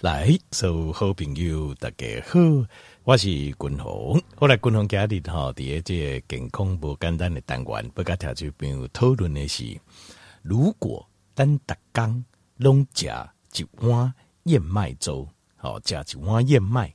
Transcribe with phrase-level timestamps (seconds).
[0.00, 2.38] 来，所有好朋友大家好，
[3.02, 4.22] 我是君宏。
[4.36, 9.76] 后来君宏家里哈，第一个健康不简单的单元，不跟听众朋友讨论的是，
[10.42, 12.24] 如果咱逐工
[12.58, 13.06] 拢食
[13.54, 14.14] 一碗
[14.44, 16.94] 燕麦粥，好食一碗燕麦，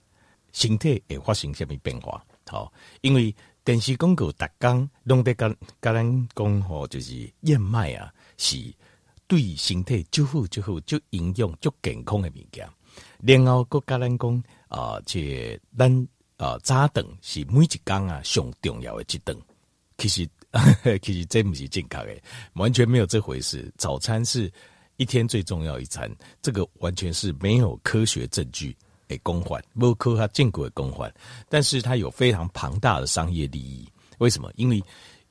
[0.54, 2.26] 身体会发生什么变化？
[2.48, 3.36] 好，因为
[3.66, 8.74] 电视广告逐工拢在跟跟咱讲吼，就是燕麦啊，是
[9.28, 12.66] 对身体就好就好，就营养就健康的物件。
[13.26, 19.38] 然后国家咱讲啊，这咱啊早顿是每一工啊上重要的一顿。
[19.98, 20.28] 其实
[21.02, 22.22] 其实这不是正确的，
[22.54, 23.72] 完全没有这回事。
[23.78, 24.52] 早餐是
[24.98, 28.76] 一天最重要一餐，这个完全是没有科学证据
[29.08, 31.12] 诶，公环不科学建构的公环，
[31.50, 33.88] 但是它有非常庞大的商业利益。
[34.20, 34.52] 为什么？
[34.56, 34.84] 因为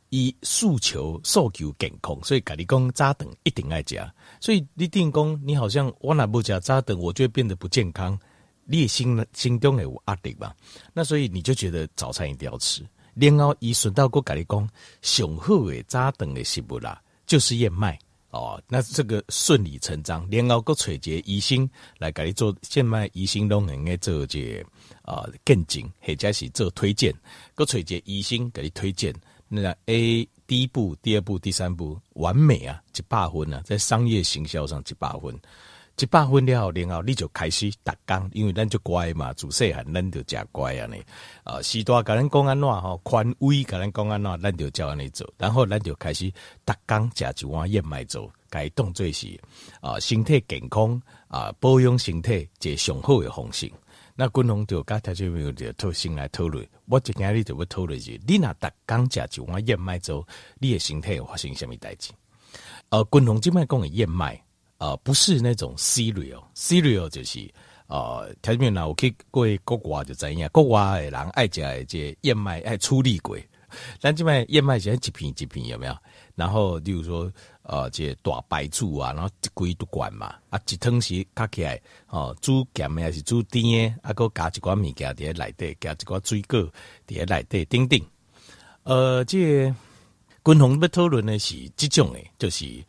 [0.09, 4.13] 以诉求诉求健康，所以咖喱公早顿一定爱加。
[4.43, 8.19] 所以你定讲，你好像我那不加早顿，我就会变得不健康，
[8.65, 10.53] 你心心中也有压力吧？
[10.93, 12.85] 那所以你就觉得早餐一定要吃。
[13.15, 14.69] 然后伊顺道过咖喱公，
[15.01, 17.97] 上好的早顿的食物啦，就是燕麦
[18.31, 18.61] 哦。
[18.67, 20.27] 那这个顺理成章。
[20.29, 24.61] 然后过找一个医生来给你做燕麦，医生都能够做这
[25.03, 27.15] 啊更进，或者是做推荐。
[27.55, 29.15] 过找一个医生给你推荐。
[29.55, 35.39] 那 A 第一步、第二步、第三步完美啊，一百分啊，在商业行销上一百分，
[35.99, 40.97] 一百分了后，然后你就开始打工，因为咱就乖嘛，自细汉咱就假乖啊呢。
[41.45, 46.33] 啊，时代甲咱讲安怎吼，宽慰甲咱讲安怎，咱就照安尼做，然后咱就开始
[46.65, 49.39] 打工食一碗燕麦粥，该当做是
[49.83, 53.71] 啊，身体健康啊，保养身体一个上好的方式。
[54.15, 60.27] 那君龙就甲听众朋友就特先来讨论，我今日就要讨论是，你若逐工食一碗燕麦粥，
[60.59, 62.11] 你的身体会发生什么代志？
[62.91, 64.39] 呃，君宏今麦讲的燕麦，
[64.77, 67.51] 呃，不是那种 cereal，cereal 就是
[67.87, 73.37] 呃，听众朋友有去过国外就知影，国外的人爱食的这燕麦爱处理过，
[73.99, 75.97] 咱今麦燕麦是一片一片有没有？
[76.35, 77.33] 然后例如说。
[77.63, 86.61] 呃，这大白煮啊，然后一规都管嘛，啊，一汤匙卡起来，哦，煮咸的还是煮甜的，啊，搁加一寡物件伫内底，加一寡水果
[87.07, 88.01] 伫内底，等等。
[88.83, 89.39] 呃，这
[90.45, 92.85] 军方要讨论的是这种诶，就是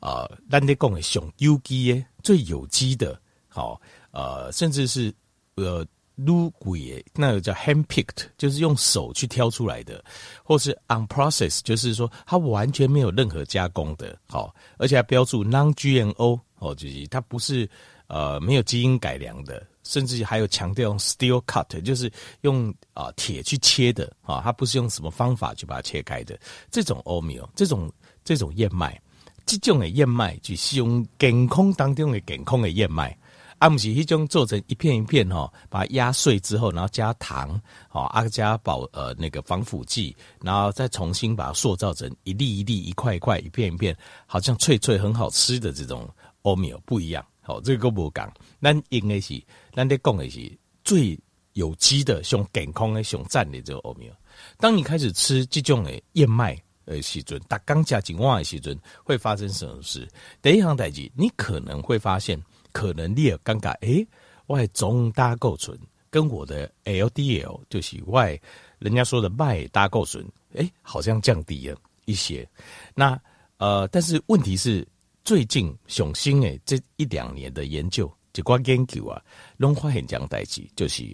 [0.00, 3.18] 呃，咱咧讲的上有机的、最有机的，
[3.48, 3.80] 好，
[4.10, 5.14] 呃，甚至是
[5.54, 5.86] 呃。
[6.18, 10.04] 撸贵那个叫 hand picked，就是用手去挑出来的，
[10.42, 17.70] 或是 unprocessed，就是说它完全没有任何加工的，好，而且还标注 non-GMO，哦，就是它不是
[18.08, 26.36] 呃没有基因改良的，甚至还有强调用 steel cut，就是用啊铁去切的，啊，它不是用什么方法去把它切开的，
[26.68, 27.88] 这种欧米哦，这种
[28.24, 29.00] 这种燕麦，
[29.46, 33.16] 这种的燕麦就是用健康当中的健康的燕麦。
[33.58, 46.08] 阿姆是一种做成一片一片哈，把它压碎之后，然后加糖，好阿加保呃那个防腐剂，然后再重新把它塑造成一粒一粒、一块一块、一片一片，好像脆脆很好吃的这种
[46.42, 47.24] 欧米尔不一样。
[47.40, 48.32] 好，这个不讲，
[48.62, 49.42] 咱应该是
[49.74, 51.18] 咱得讲的是最
[51.54, 54.16] 有机的、上健康的、上赞的这个欧米尔。
[54.58, 60.08] 当你开始吃这种的燕麦呃时阵，打刚加紧旺的时阵，会发生什么事？
[60.40, 62.40] 第一行代志，你可能会发现。
[62.72, 64.08] 可能你也尴尬，诶、欸，
[64.46, 65.78] 我的总胆固醇
[66.10, 68.38] 跟我的 LDL 就是外
[68.78, 70.24] 人家说的麦胆固醇，
[70.54, 72.48] 诶、好像降低了一些。
[72.94, 73.20] 那
[73.58, 74.86] 呃，但是问题是，
[75.24, 79.20] 最近上新诶这一两年的研究，就关研究啊，
[79.56, 81.04] 拢发现这样代志，就是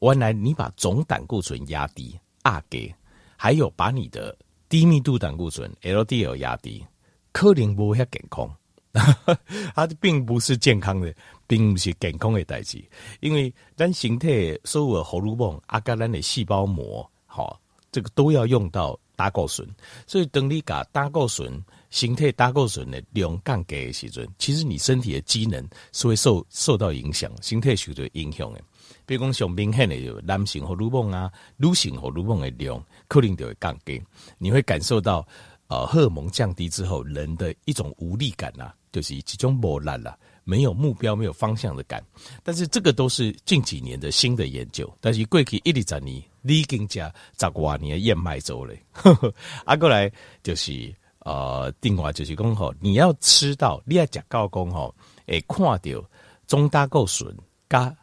[0.00, 2.92] 原来你把总胆固醇压低，阿给，
[3.36, 4.36] 还有把你的
[4.68, 6.84] 低密度胆固醇 LDL 压低，
[7.32, 8.54] 可能不会健康。
[9.74, 11.14] 它并不是健康的，
[11.46, 12.82] 并不是健康的代志，
[13.20, 17.60] 因为咱身体所有的荷尔蒙、阿加兰的细胞膜，好，
[17.92, 19.68] 这个都要用到胆固醇，
[20.06, 28.60] 所以等你把胆固醇、身体胆固醇的量降低的时阵，其实你身体的机能是会受受到影响，身体受到影响的。
[29.04, 34.02] 比如讲上明显的有男性荷尔蒙啊、女性荷尔蒙的量，可能就会降低，
[34.38, 35.26] 你会感受到。
[35.68, 42.02] 呃，荷尔蒙降低之后，人的一种无力感、啊，就是其中磨烂了，没有目标、没有方向的感。
[42.42, 44.90] 但是这个都是近几年的新的研究。
[45.02, 48.82] 但是过去一直在你已经加十多年的燕麦粥嘞。
[49.66, 50.10] 啊，过来
[50.42, 54.94] 就是呃，另外就是讲吼，你要吃到你要吃高工吼，
[55.26, 56.10] 诶，看到
[56.46, 57.36] 总胆固醇
[57.68, 57.94] 加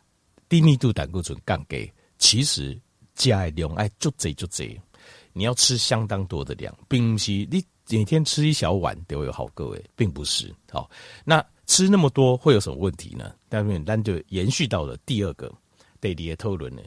[0.47, 2.79] 低密度胆固醇降低，其实
[3.15, 4.79] 加的量爱足济足济。
[5.35, 10.89] 你要吃相当多的量，并不是你每天吃一小碗都有好，各位并不是好。
[11.23, 13.33] 那吃那么多会有什么问题呢？
[13.49, 15.53] 当然，那就延续到了第二个
[16.01, 16.81] 第二个讨论呢。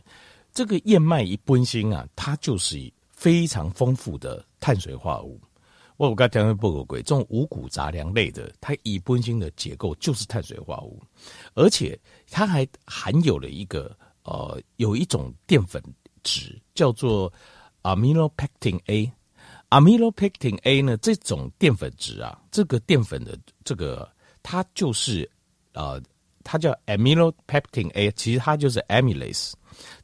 [0.53, 5.41] 这个燕麦一本身啊，它就是非常丰富的碳水化合物。
[5.97, 11.03] 我刚才讲的不狗贵，这种五谷杂粮类的，它一本身的结构就是碳水化合物，
[11.55, 11.99] 而且
[12.31, 15.83] 它还含有了一个呃，有一种淀粉
[16.23, 17.33] 质叫做
[17.83, 19.13] aminopectin A。
[19.71, 24.09] Amylopectin A 呢，这种淀粉质啊，这个淀粉的这个
[24.43, 25.29] 它就是
[25.75, 26.01] 呃，
[26.45, 29.53] 它叫 amylopectin A，其实它就是 amylase。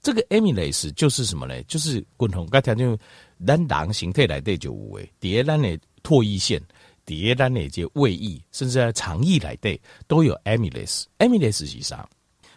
[0.03, 1.63] 这个 amylase 就是什么呢？
[1.63, 2.99] 就是共同刚才就
[3.47, 6.61] 咱人形态来对就五位，第二咱的唾液腺，
[7.07, 11.05] 第二咱的这胃液，甚至在肠液来对都有 amylase。
[11.19, 12.07] amylase 是啥？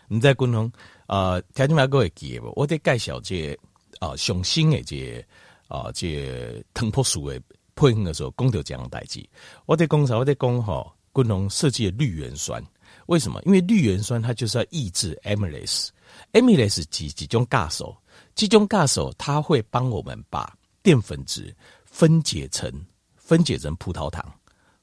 [0.07, 0.71] 你在共同
[1.07, 2.51] 呃，听众们各位记不？
[2.55, 3.57] 我得介绍这
[4.01, 5.25] 呃上新的这
[5.67, 7.41] 啊这藤朴素的
[7.75, 9.27] 配合的时候，讲到这样代志。
[9.65, 10.17] 我在讲啥？
[10.17, 12.63] 我在讲哈，共同设计的绿原酸。
[13.07, 13.41] 为什么？
[13.45, 15.89] 因为绿原酸它就是要抑制 amylase。
[16.33, 17.95] amylase 几几种酵素，
[18.35, 21.53] 几种酵素它会帮我们把淀粉质
[21.85, 22.71] 分解成
[23.15, 24.23] 分解成葡萄糖，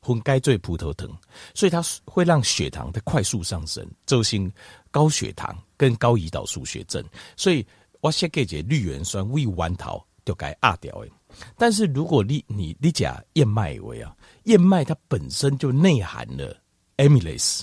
[0.03, 1.09] 分解做葡萄糖，
[1.55, 4.53] 所以它会让血糖的快速上升，造成
[4.91, 7.03] 高血糖跟高胰岛素血症。
[7.37, 7.67] 所以
[8.01, 11.11] 我先给解绿原酸胃弯桃就该压掉诶。
[11.57, 14.15] 但是如果你你你讲燕麦为啊，
[14.45, 16.57] 燕麦它本身就内含了
[16.97, 17.63] amylase，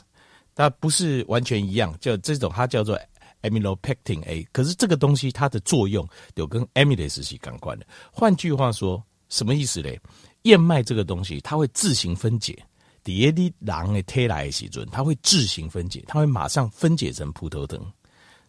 [0.56, 3.00] 它不是完全一样，就这种它叫做。
[3.42, 7.88] amylopectin A，可是这个东西它的作用有跟 amylase 是相关的。
[8.12, 9.98] 换句话说，什么意思嘞？
[10.42, 12.62] 燕麦这个东西它会自行分解，
[13.02, 17.80] 第二滴狼的推来的时阵，它会自行分解，它会马上分解成葡萄糖。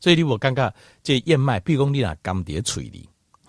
[0.01, 0.75] 所以你我刚刚
[1.05, 2.91] 这燕麦，比如讲你拿甘碟锤，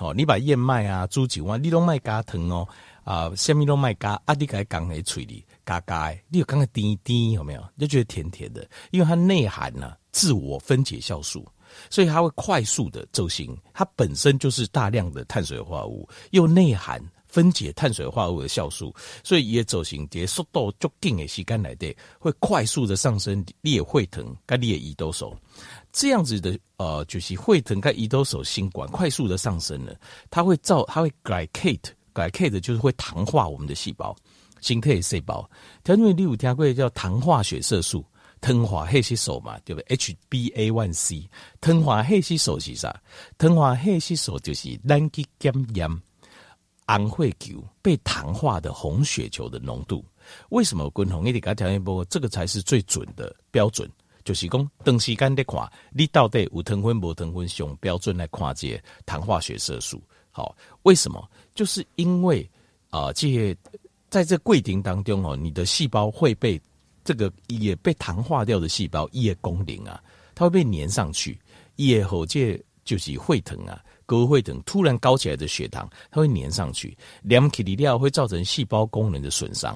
[0.02, 2.68] 哦，你把燕麦啊、猪酒啊，你都卖加糖哦，
[3.04, 7.64] 啊，什么都卖加，啊，你给甘的嘴里加加，你有刚刚滴滴有没有？
[7.78, 11.48] 就觉得甜甜的，因为它内含呢、自我分解酵素，
[11.92, 13.56] 所以它会快速的走形。
[13.74, 18.94] 它本身就是大量的碳水化合物，又内含分解碳水化合物的酵素，
[19.24, 20.08] 所以也走行。
[20.10, 23.46] 这速度足定的时间来的，会快速的上升。
[23.62, 25.36] 你也会疼，跟你也胰岛素
[25.92, 29.96] 这样子的呃，就是会疼跟胰岛素心管快速的上升了。
[30.30, 34.16] 它会造，它会 glycate，glycate 就是会糖化我们的细胞，
[34.60, 35.50] 形态细胞。
[35.84, 38.06] 条因为你有听过叫糖化血色素。
[38.40, 41.28] 糖化血色素嘛，对不对？HbA1c，
[41.60, 43.00] 糖化血色素是啥？
[43.38, 45.88] 糖化血色素就是咱去检验
[46.88, 50.04] 红血球被糖化的红血球的浓度。
[50.50, 52.04] 为什么共同一点个条件不？
[52.06, 53.88] 这个才是最准的标准。
[54.24, 60.02] 就是讲，长时间的看，你到底有糖分无糖分，用标准来看这些糖化血色素。
[60.32, 61.30] 好，为什么？
[61.54, 62.50] 就是因为
[62.90, 63.56] 啊、呃，这些
[64.10, 66.62] 在这过程当中哦，你的细胞会被。
[67.04, 70.00] 这个也被糖化掉的细胞，叶功能啊，
[70.36, 71.36] 它会被粘上去。
[71.78, 76.96] 叶后这就是会疼啊，高会疼，突然高起来的血糖，它会粘上去，
[77.28, 79.76] 粘起的料会造成细胞功能的损伤。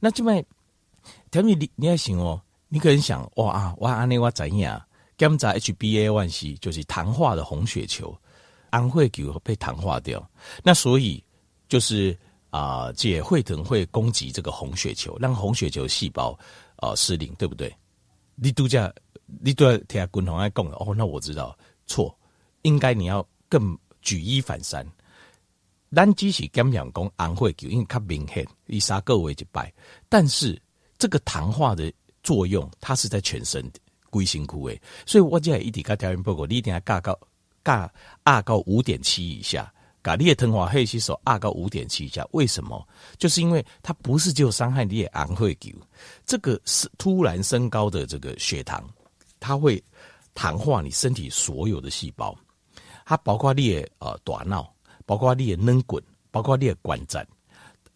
[0.00, 0.44] 那这边，
[1.30, 4.82] 条米你你还行哦，你可能想哇啊，哇安尼我怎样？
[5.18, 8.16] 检查 HbA1c 就是糖化的红血球，
[8.70, 10.30] 红血球被糖化掉，
[10.62, 11.22] 那所以
[11.68, 12.16] 就是。
[12.50, 16.30] 啊，解会疼会攻击这个红血球，让红血球细胞
[16.76, 17.70] 啊、呃、失灵，对不对？
[18.34, 18.90] 你度假，
[19.26, 20.94] 你都要听共同爱讲哦。
[20.96, 21.54] 那我知道
[21.86, 22.16] 错，
[22.62, 24.86] 应该你要更举一反三。
[25.92, 29.70] 单只是讲讲讲红血球，因为较明显，以杀个为一败。
[30.08, 30.58] 但是
[30.96, 31.92] 这个糖化的
[32.26, 33.78] 作用，它是在全身的
[34.10, 37.16] 归心枯萎，所以我这一点个条件报告，你一定要加高
[37.64, 37.88] 加
[38.24, 39.72] 二到五点七以下。
[40.02, 42.84] 咖你的糖化血色素二到五点七以下，为什么？
[43.16, 45.70] 就是因为它不是只有伤害你的红血球，
[46.24, 48.82] 这个是突然升高的这个血糖，
[49.38, 49.82] 它会
[50.34, 52.36] 糖化你身体所有的细胞，
[53.04, 54.72] 它包括你的呃大脑，
[55.04, 57.24] 包括你的软骨，包括你的关节，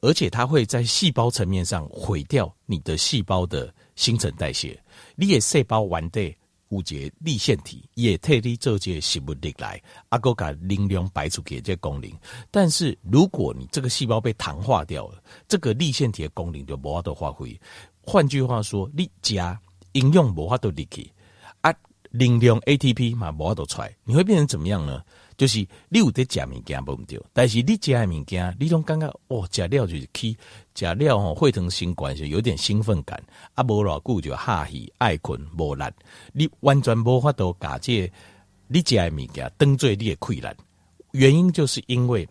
[0.00, 4.78] 而且它会在细胞层面上毁掉你的细胞的新陈代谢，
[5.16, 6.34] 你的细胞完的。
[6.70, 12.08] 五节粒腺体也替你做这食物力来，阿哥把能量排出去这功能。
[12.48, 17.60] 但是如果你这个细胞被糖化掉了，这个粒腺体的功能就无法度发挥。
[18.00, 19.60] 换句话说，你加
[19.94, 21.12] 营养无法度入去，
[22.10, 25.02] 能量 ATP 嘛无法度出来，你会变成怎么样呢？
[25.36, 30.36] 就是你有在食物件无毋对，但是你食的物件，你拢感觉哦，食了就是去
[30.74, 33.18] 食了吼，会疼心管就有点兴奋感，
[33.54, 35.84] 啊，无偌久就哈气爱困无力，
[36.32, 38.12] 你完全无法度感觉
[38.66, 40.54] 你食的物件当做你诶溃烂，
[41.12, 42.28] 原因就是因为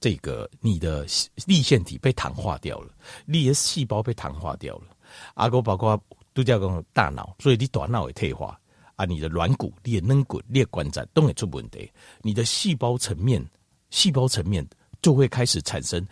[0.00, 1.06] 这个你的
[1.46, 2.88] 粒线体被糖化掉了，
[3.24, 4.86] 你的细胞被糖化掉了，
[5.34, 6.02] 啊，个包括
[6.34, 8.58] 都叫讲大脑，所以你大脑会退化。
[8.96, 13.44] 啊，你的软骨、你的软骨、裂关节都会出问题，你的细胞层面、
[13.90, 14.66] 细胞层面
[15.00, 16.06] 就会开始产生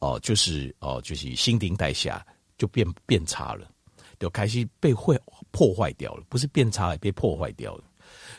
[0.00, 2.12] 哦、就是哦、就是新陈代谢
[2.58, 3.68] 就变变差了，
[4.18, 5.18] 就开始被会
[5.50, 7.84] 破坏掉了，不是变差，也被破坏掉了。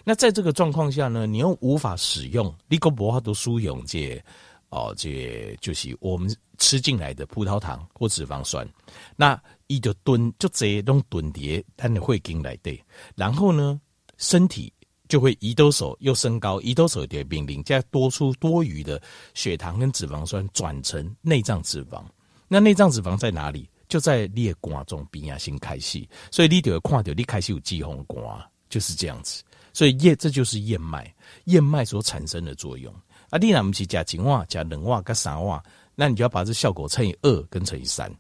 [0.04, 4.22] 那在这个状况下呢，你又无法使用，你个无法都输用这
[4.70, 8.68] 哦，这就是我们吃进来的葡萄糖或脂肪酸，
[9.16, 12.84] 那伊就蹲就这种蹲叠，它你会经来的，
[13.16, 13.80] 然后呢，
[14.18, 14.72] 身体
[15.08, 19.02] 就会胰岛素又升高，胰岛素的命令再多出多余的
[19.34, 22.04] 血糖跟脂肪酸转成内脏脂肪，
[22.48, 23.70] 那内脏脂肪在哪里？
[23.88, 29.44] 就在裂瓜中边啊，先开始，所以你就会看到你开始有脂肪瓜，就是这样子。
[29.74, 31.14] 所以燕这就是燕麦，
[31.46, 32.92] 燕麦所产生的作用。
[33.30, 38.12] 啊，你若不是加几瓦、加两瓦、加三瓦，那你就要把这效果乘以二跟乘以三。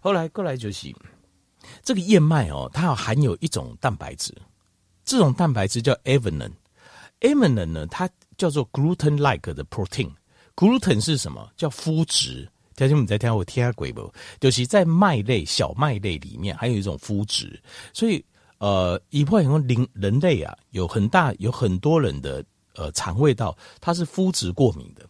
[0.00, 0.92] 后来过来就是
[1.82, 4.34] 这个燕麦哦，它要含有一种蛋白质，
[5.04, 6.50] 这种蛋白质叫 avenine。
[7.20, 10.10] avenine 呢，它叫做 gluten-like 的 protein。
[10.56, 11.48] gluten 是什么？
[11.56, 12.50] 叫麸质。
[12.74, 14.12] 条件我们在听我听鬼不？
[14.40, 17.62] 就是在麦类、小麦类里面，还有一种麸质。
[17.92, 18.24] 所以
[18.58, 22.44] 呃，以外说人人类啊，有很大有很多人的。
[22.76, 25.04] 呃，肠胃道它是麸质过敏的，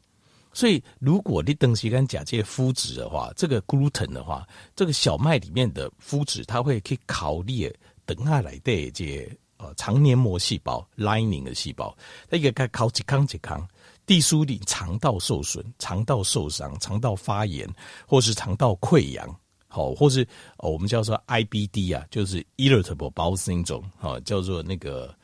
[0.52, 7.72] 所以如果你等时间假借麸质的话，这个 gluten 的话，这个小麦里面的麸质，它会去考虑
[8.04, 11.96] 等下来的这呃肠黏膜细胞 lining 的细胞，
[12.28, 13.66] 它一个该考几康几康，
[14.06, 17.68] 地书里肠道受损、肠道受伤、肠道发炎，
[18.06, 19.36] 或是肠道溃疡，
[19.68, 20.26] 好，或是
[20.58, 25.14] 我们叫做 IBD 啊，就是 irritable bowel syndrome，好，叫做那个。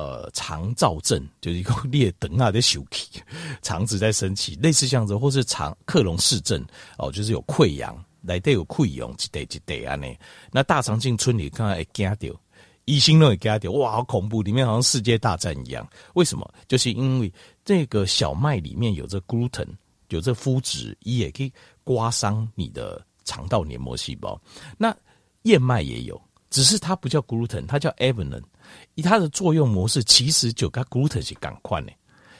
[0.00, 3.20] 呃，肠躁症 就是一个裂等啊的休气，
[3.60, 6.64] 肠子在升起，类似这样子，或是肠克隆氏症
[6.96, 10.06] 哦，就是有溃疡，来带有溃疡，一代一代安呢。
[10.50, 12.34] 那大肠镜村里看到会惊掉，
[12.86, 15.86] 医生都会惊掉，哇，好恐怖，里面好像世界大战一样。
[16.14, 16.50] 为什么？
[16.66, 17.30] 就是因为
[17.62, 19.68] 这个小麦里面有这 gluten，
[20.08, 21.52] 有这麸质，也可以
[21.84, 24.40] 刮伤你的肠道黏膜细胞。
[24.78, 24.96] 那
[25.42, 28.42] 燕麦也有，只是它不叫 gluten，它叫 avenin。
[28.94, 31.92] 以它的作用模式，其实就跟 gluten 是共款的，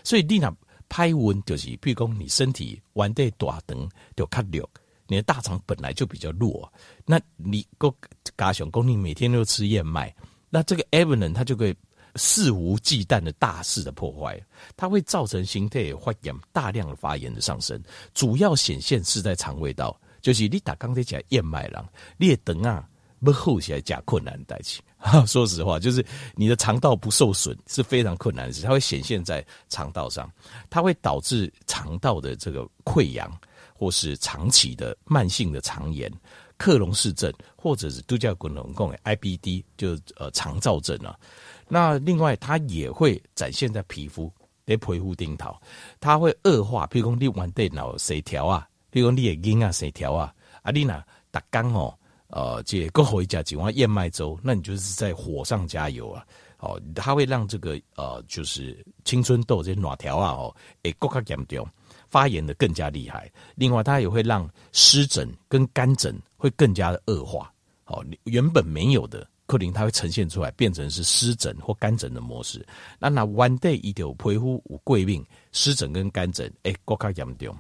[0.05, 0.55] 所以你那
[0.89, 4.69] 拍温就是，比如说你身体弯带大肠就较弱，
[5.07, 6.73] 你的大肠本来就比较弱，
[7.07, 7.93] 那你个
[8.37, 10.15] 加上讲你每天都吃燕麦，
[10.49, 11.75] 那这个 avenine 它就会
[12.17, 14.41] 肆无忌惮的大肆的破坏，
[14.77, 17.81] 它会造成形态发炎，大量的发炎的上升，
[18.15, 22.87] 主要显现是在肠胃道，就是你打刚才讲燕麦啦，你的肠啊。
[23.23, 24.83] 不后起来加困难代替。
[25.27, 26.05] 说实话，就是
[26.35, 30.31] 你的肠道不受损是非常困难的事，它会显现在肠道上，
[30.69, 33.31] 它会导致肠道的这个溃疡，
[33.75, 36.13] 或是长期的慢性的肠炎、
[36.59, 41.19] 克隆氏症，或者是都叫滚龙共 IBD，就呃肠躁症啊。
[41.67, 44.31] 那另外，它也会展现在皮肤，
[44.67, 45.57] 得皮肤顶头，
[45.99, 46.87] 它会恶化。
[46.89, 48.69] 比如说你玩电脑谁调啊？
[48.91, 50.35] 比如说你眼睛啊谁调啊？
[50.63, 51.97] 啊，你那打刚哦。
[52.31, 56.25] 呃，这过后一家几碗燕麦粥，那你就是在火上加油啊！
[56.59, 61.67] 哦，它会让这个呃，就是青春痘这些卵条啊，哦，诶，更加严重，
[62.09, 63.29] 发炎的更加厉害。
[63.57, 67.53] 另外，它也会让湿疹跟干疹会更加的恶化。
[67.87, 72.65] 哦，原本没有的，克林它会呈现出来，变成是湿疹或干疹的模式。
[72.99, 77.57] 那那 one day 一条皮肤有贵病，湿疹跟干疹，诶，更加严重。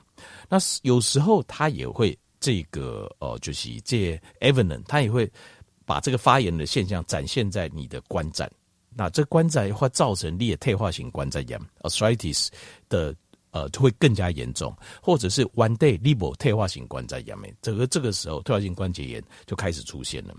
[0.49, 2.17] 那有时候它也会。
[2.41, 5.31] 这个呃，就是这 avenine 它也会
[5.85, 8.51] 把这个发炎的现象展现在你的关节，
[8.97, 12.49] 那这关节会造成裂退化性关节炎 arthritis
[12.89, 13.15] 的
[13.53, 20.35] 呃，会更加严重，或者是 one day liver 退化性关节炎，整个这个时候退化性关节炎就开始出现了。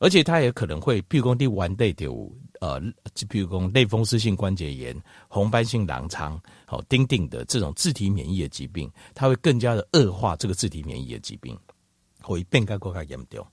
[0.00, 2.28] 而且它也可能会，譬如说第 one day 有
[2.60, 2.80] 呃，
[3.14, 6.40] 譬如说类风湿性关节炎、红斑性狼疮、
[6.72, 11.56] 好丁丁的这种自体免疫的疾病，它会更加的恶化这个自体免疫的疾病，
[12.20, 13.46] 会变更更加严重。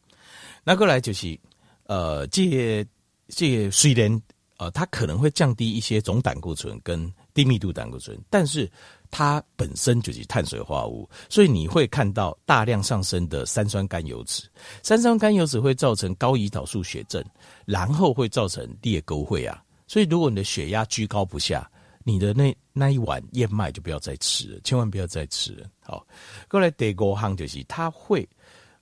[0.63, 1.37] 那过来就是
[1.83, 2.85] 呃，这些
[3.27, 4.21] 这些虽然
[4.57, 8.71] 呃，它可能会降低一些总胆固醇跟低密度胆固醇，但是。
[9.11, 14.43] 它本身就是碳水化合物，所以你会看到大量上升的三酸甘油脂。
[14.83, 17.25] 三酸甘油脂会造成高胰岛素血症，
[17.65, 19.63] 然后会造成裂沟会啊。
[19.87, 21.67] 所以如果你的血压居高不下，
[22.09, 25.67] 你的那那一碗燕麦就不要再吃了，千万不要再吃了。
[25.79, 26.05] 好，
[26.49, 28.27] 过来德国行就是他会，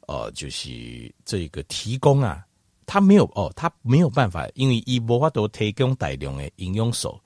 [0.07, 2.46] 呃，就是这个提供啊，
[2.86, 7.19] 他没有哦，他没有办法，因为伊无法度提供大量的营养素。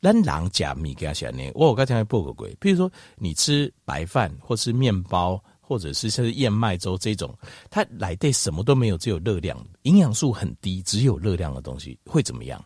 [0.00, 7.36] 咱人吃米给他讲呢，我刚才报个鬼，比如说你吃白饭或吃面包或者是像是燕麦粥这种，
[7.68, 12.64] 它来对什么都没有，只有热量，营养素很低，只有热量的东西会怎么样？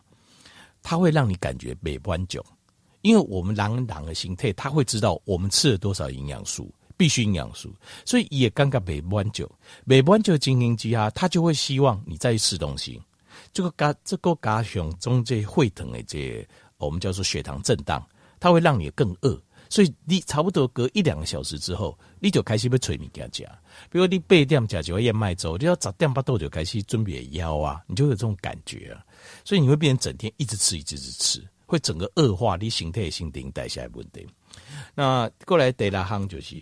[0.81, 2.45] 它会让你感觉没关久，
[3.05, 7.71] 因为我们狼人人的心态，他会知道我们吃了多少营养素，必须营养素，
[8.03, 9.47] 所以也刚刚没关久，
[9.83, 12.99] 没关久经营之下，他就会希望你再去吃东西，
[13.53, 16.43] 这个加这个加上中间会疼的这
[16.77, 18.03] 我们叫做血糖震荡，
[18.39, 19.39] 它会让你更饿。
[19.69, 23.43] 所以你差不多隔一两个小时之后，你就开始要催你给他吃。
[23.91, 29.05] 比如你八点吃就要燕麦粥，你要十点八豆就开始准备腰啊，你就有这种感觉啊。
[29.43, 34.27] 所以你会变成整天一直吃，一直吃，会整个恶化你形态、新陈代谢问题。
[34.93, 36.61] 那过来第二项就是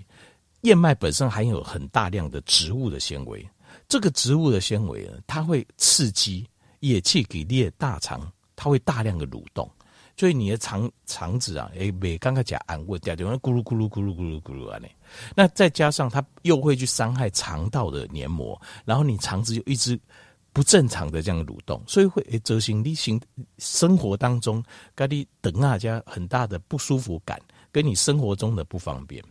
[0.62, 3.48] 燕麦本身含有很大量的植物的纤维，
[3.88, 6.48] 这个植物的纤维呢，它会刺激
[6.80, 9.70] 也去给你的大肠，它会大量的蠕动。
[10.16, 14.80] 所以你的肠肠子啊，诶，没刚刚讲安稳掉，就咕噜咕噜咕噜咕噜咕噜啊，
[15.36, 20.00] 那再加上它又会去伤害肠道的黏膜，然后你肠子就一直
[20.54, 23.20] 不正常的这样蠕动，所以会诶，执行你行
[23.58, 27.42] 生活当中，跟你等啊加很大的不舒服感，
[27.72, 29.22] 跟你生活中的不方便。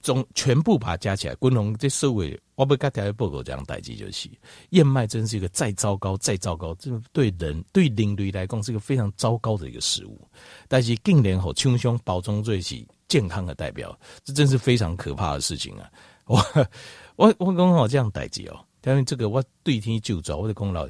[0.00, 4.30] 总全部把它加起来，滚龙这社会，我不跟大家报告这样代志就是，
[4.70, 10.24] 燕麦真是一个再糟糕、再糟糕，这对人对人类来讲是一个非常糟糕的一个食物。
[10.68, 15.90] 但是近年后，轻松包装最起健康的代表，这真是非常可怕的事情啊！
[16.26, 16.40] 我
[17.16, 20.88] 我我刚好这样代志哦，因为这个我对天就走，我的功劳，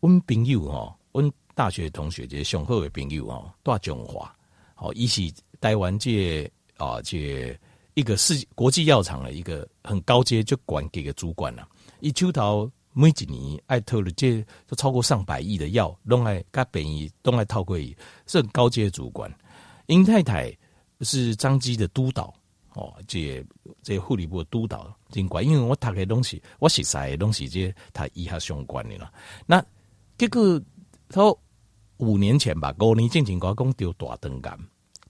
[0.00, 4.34] 阮朋友吼，阮大学同学这些雄厚的朋友吼，大中华，
[4.74, 7.58] 好，一起台湾这啊这。
[7.94, 11.68] 一个世国际药厂的一个很高阶就管给个主管了，
[12.00, 17.94] 一抽到每几年爱偷的这都超过上百亿的药，弄来甲便宜，弄来套贵，
[18.26, 19.30] 是很高阶的主管。
[19.88, 20.50] 殷太太
[21.02, 22.32] 是张基的督导
[22.72, 23.44] 哦，这
[23.82, 29.12] 这护理部的督导尽管，因为我读的东西，我写的东西这他以下相关的啦。
[29.46, 29.64] 那
[30.18, 30.60] 结果
[31.08, 31.22] 他
[31.98, 34.58] 五年前吧，五年前前我讲丢大灯杆，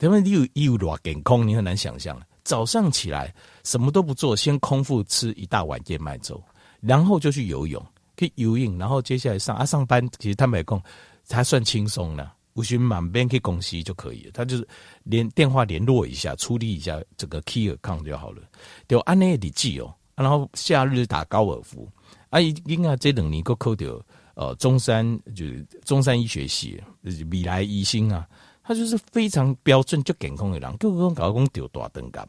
[0.00, 2.20] 因为你有有多健康，你很难想象。
[2.44, 6.42] 早上起来什么都不做，先空腹吃一大碗燕麦粥，
[6.80, 7.82] 然后就去游泳，
[8.16, 10.82] 去游泳，然后接下来上啊上班，其实他没空，
[11.30, 12.30] 还算轻松呢。
[12.54, 14.68] 无需满边去公司就可以了，他就是
[15.04, 18.42] 连电话联络一下，处理一下这个 key account 就好了。
[18.86, 21.88] 就按呢笔记哦，然后夏日打高尔夫，
[22.30, 24.00] 啊，应该这两年够扣掉，
[24.34, 28.28] 呃，中山就是中山医学系，就是未来医生啊。
[28.64, 32.24] 他就是非常标准就健康的人，各个搞讲丢大灯杆，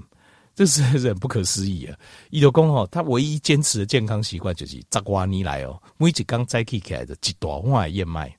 [0.56, 1.96] 这 是很不可思议啊！
[2.32, 8.36] 伊就讲哦，他唯一坚持的健康习惯就是十多年来哦，每一缸摘起起来的一大碗的燕麦，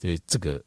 [0.00, 0.62] 所以这个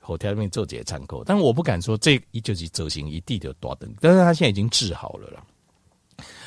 [0.00, 5.44] 后台面做这些参考，但我不敢说这一就是走行一地的大灯，但是他现在已经治好了啦。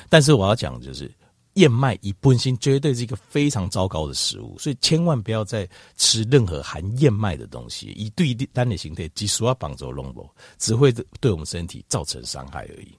[0.10, 1.12] 但是我要讲就是。
[1.58, 12.96] 燕麦以本身绝对是一个非常糟糕的食物，所以千万不要再吃任何含燕麦的东西，以对单的形态，即使要绑走龙膜，只会对我们身体造成伤害而已。